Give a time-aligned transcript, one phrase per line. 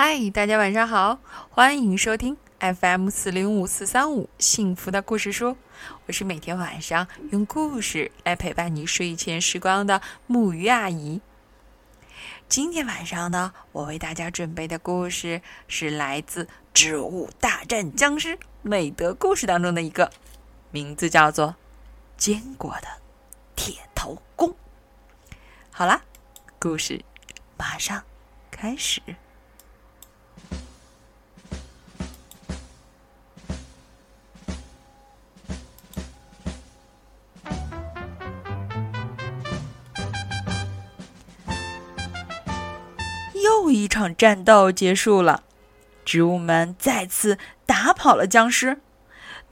[0.00, 1.18] 嗨，大家晚上好，
[1.50, 5.56] 欢迎收听 FM 四零五四三五幸福的故事书。
[6.06, 11.20] 我是每天晚上用故事来陪伴你睡前时光的木鱼阿姨。
[12.48, 20.12] 今天晚上呢，我为大家准备的故事是来自《植物大战僵尸美德故事》当中的一个，
[20.70, 21.48] 名字叫做
[22.16, 22.86] 《坚果的
[23.56, 24.50] 铁头功》。
[25.72, 26.02] 好啦，
[26.60, 27.04] 故事
[27.56, 28.04] 马上
[28.48, 29.02] 开始。
[43.68, 45.42] 又一场战斗结束了，
[46.02, 47.36] 植物们再次
[47.66, 48.80] 打跑了僵尸，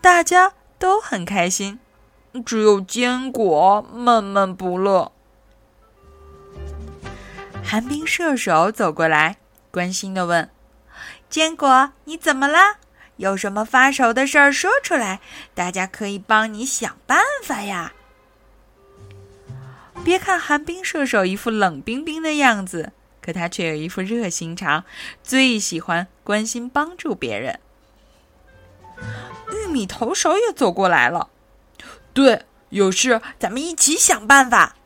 [0.00, 1.78] 大家都很开心，
[2.46, 5.12] 只有坚果闷闷不乐。
[7.62, 9.36] 寒冰射手走过来，
[9.70, 10.48] 关心的问
[11.28, 12.78] ：“坚果，你怎么了？
[13.16, 15.20] 有什么发愁的事儿说出来，
[15.54, 17.92] 大家可以帮你想办法呀。”
[20.02, 22.92] 别看寒冰射手一副冷冰冰的样子。
[23.26, 24.84] 可他却有一副热心肠，
[25.24, 27.58] 最喜欢关心帮助别人。
[29.52, 31.28] 玉米投手也走过来了，
[32.14, 34.76] 对，有事咱们一起想办法。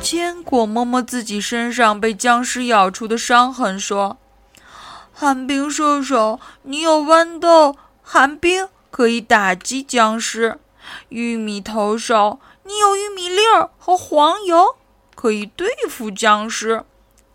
[0.00, 4.18] 坚果摸摸自己身上被僵尸咬出的伤痕，说
[5.14, 10.58] ：“寒冰射手，你有豌豆、寒冰可以打击僵尸；
[11.08, 14.76] 玉米投手。”你有玉米粒儿和黄油，
[15.14, 16.84] 可以对付僵尸。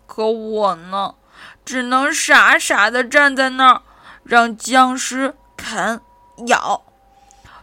[0.06, 1.14] 可我呢，
[1.64, 3.82] 只能傻傻的站在那儿，
[4.24, 6.00] 让僵尸啃
[6.48, 6.82] 咬。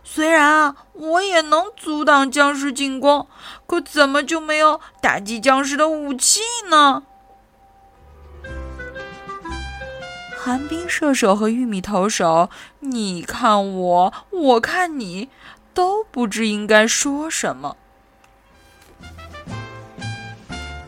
[0.02, 3.28] 虽然啊，我也能阻挡僵尸进攻，
[3.66, 7.04] 可怎么就没有打击僵尸的武器呢？
[10.38, 12.50] 寒冰射手和玉米投手，
[12.80, 15.28] 你看我，我看你。
[15.78, 17.78] 都不知应该说什么。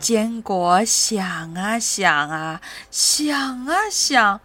[0.00, 4.40] 坚果想啊想啊想啊想，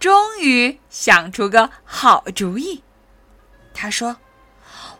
[0.00, 2.82] 终于想出个好主意。
[3.72, 4.16] 他说：“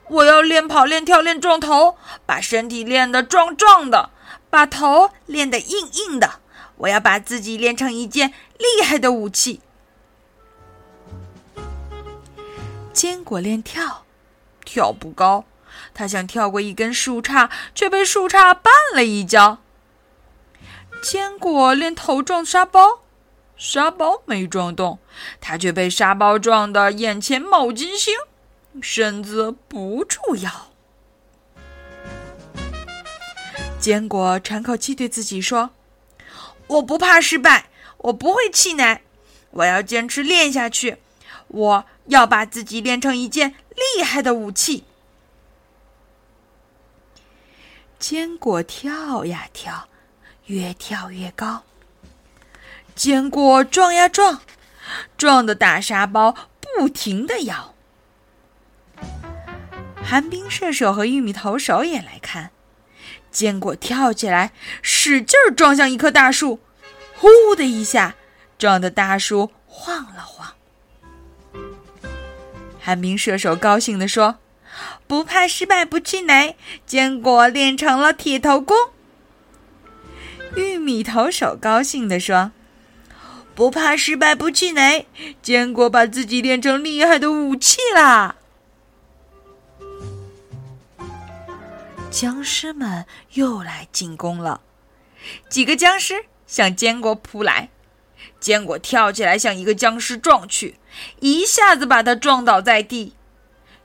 [0.09, 4.11] 我要练跑、练跳、练撞头，把身体练得壮壮的，
[4.49, 6.39] 把头练得硬硬的。
[6.77, 9.63] 我要把自己练成一件厉害的武器。”
[12.95, 14.06] 坚果练跳。
[14.67, 15.47] 跳不高，
[15.95, 19.61] 他想跳过一根树杈，却被树杈绊了一跤。
[21.01, 23.01] 坚果连头撞沙包，
[23.57, 24.99] 沙包没撞动，
[25.41, 28.15] 他却被沙包撞得眼前冒金星，
[28.83, 30.73] 身子不住摇。
[33.79, 35.71] 坚果喘口气，对自己说
[36.67, 39.03] ：“我不怕失败，我不会气馁，
[39.53, 40.97] 我要坚持练下去，
[41.49, 43.55] 我要把自己练成一件。”
[43.95, 44.85] 厉害的武器！
[47.99, 49.89] 坚果跳呀跳，
[50.47, 51.63] 越跳越高。
[52.95, 54.41] 坚果撞呀撞，
[55.17, 57.75] 撞的大沙包不停的摇。
[60.03, 62.51] 寒冰射手和玉米投手也来看。
[63.31, 66.61] 坚果跳起来，使劲撞向一棵大树，
[67.17, 68.15] 呼的一下，
[68.57, 70.56] 撞的大树晃了晃。
[72.87, 74.39] 寒冰射手高兴地说
[75.09, 76.55] ：“不怕失败，不气馁，
[76.87, 78.77] 坚果练成了铁头功。”
[80.55, 82.53] 玉米投手高兴地说
[83.57, 85.09] ：“不怕失败，不气馁，
[85.43, 88.37] 坚果把自己练成厉害的武器啦！”
[92.09, 94.61] 僵尸们又来进攻了，
[95.49, 97.69] 几个僵尸向坚果扑来。
[98.47, 100.79] 坚果跳起来向一个僵尸撞去，
[101.19, 103.17] 一下子把他撞倒在地。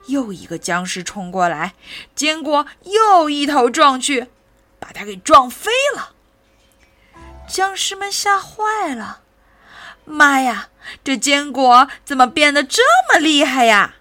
[0.06, 1.74] 又一个僵尸冲过来，
[2.14, 4.28] 坚果又一头撞去，
[4.78, 6.12] 把他给撞飞了。
[7.48, 9.22] 僵尸们吓坏了，
[10.04, 10.68] 妈呀，
[11.02, 12.82] 这坚果怎么变得这
[13.12, 13.96] 么厉害呀？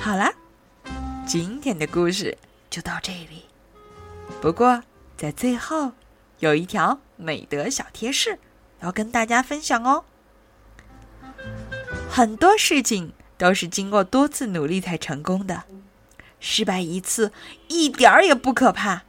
[0.00, 0.32] 好了，
[1.26, 2.38] 今天的故事
[2.70, 3.44] 就到这里。
[4.40, 4.82] 不过，
[5.16, 5.92] 在最后，
[6.38, 8.38] 有一条美德小贴士
[8.80, 10.04] 要跟大家分享哦。
[12.08, 15.64] 很多事情都是经过多次努力才成功的，
[16.40, 17.32] 失败一次
[17.68, 19.02] 一点儿也不可怕，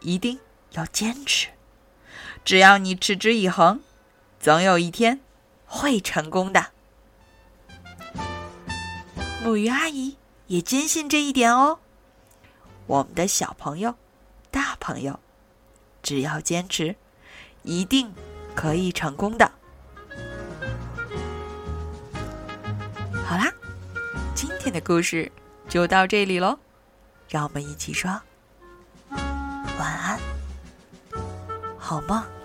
[0.00, 0.38] 一定
[0.72, 1.48] 要坚持。
[2.44, 3.80] 只要你持之以恒，
[4.38, 5.20] 总有一天
[5.66, 6.66] 会成功的。
[9.42, 10.16] 木鱼阿姨
[10.46, 11.78] 也坚信这一点哦。
[12.86, 13.94] 我们的小朋友、
[14.50, 15.18] 大朋友，
[16.02, 16.96] 只要坚持，
[17.62, 18.12] 一定
[18.54, 19.50] 可以成功的。
[23.24, 23.52] 好啦，
[24.34, 25.30] 今天的故事
[25.68, 26.58] 就到这里喽，
[27.28, 28.10] 让我们一起说
[29.10, 30.18] 晚安，
[31.78, 32.39] 好梦。